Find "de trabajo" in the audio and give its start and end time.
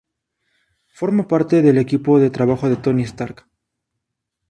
2.17-2.67